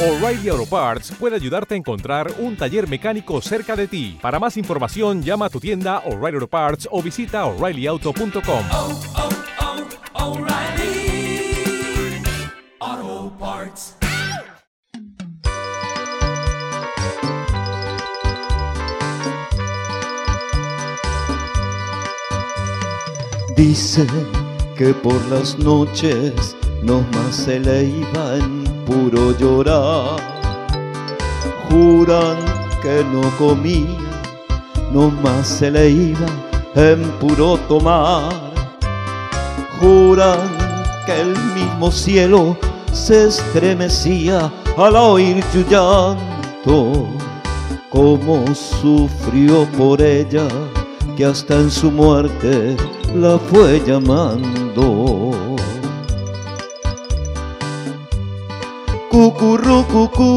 [0.00, 4.16] O'Reilly Auto Parts puede ayudarte a encontrar un taller mecánico cerca de ti.
[4.22, 8.64] Para más información, llama a tu tienda O'Reilly Auto Parts o visita oreillyauto.com.
[8.70, 9.00] oh,
[12.80, 13.96] oh, Parts.
[23.56, 24.06] Dice
[24.76, 30.16] que por las noches no más se le iba en puro llorar.
[31.68, 32.36] Juran
[32.82, 34.22] que no comía,
[34.92, 36.26] no más se le iba
[36.74, 38.32] en puro tomar.
[39.80, 40.38] Juran
[41.06, 42.56] que el mismo cielo
[42.92, 47.06] se estremecía al oír su llanto,
[47.90, 50.46] como sufrió por ella
[51.16, 52.76] que hasta en su muerte
[53.14, 54.67] la fue llamando.
[59.18, 60.30] kukurukuku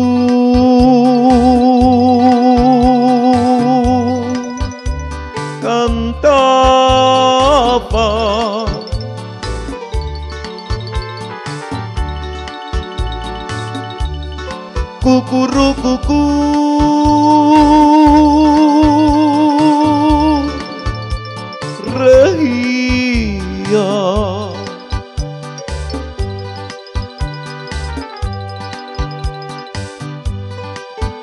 [6.71, 8.07] kantapa
[15.03, 16.19] kukurukuku.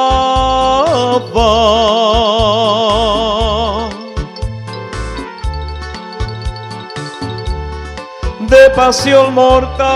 [8.52, 9.88] De pasión mortal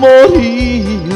[0.00, 1.15] moría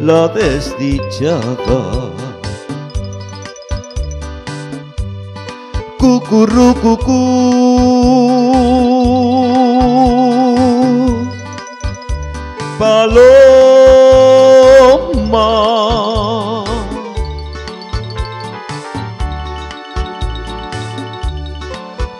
[0.00, 1.80] la desdichada.
[5.98, 7.22] Cucurru cucú.
[12.78, 13.06] Paloma.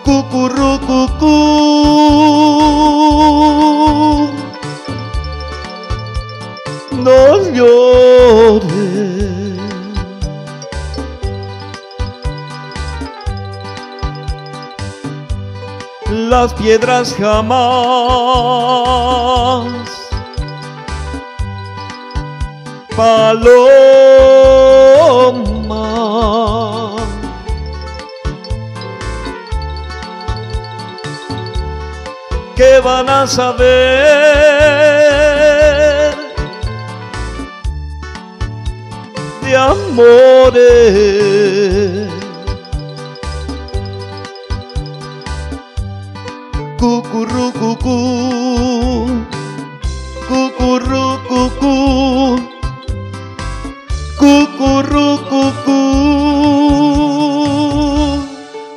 [0.03, 0.79] Cucurru
[16.29, 17.57] Las piedras jamás
[22.97, 23.77] paloma
[32.57, 33.63] que van a saber
[39.43, 40.97] de amores.
[51.49, 52.39] kuku.
[54.19, 55.81] Kukuru kuku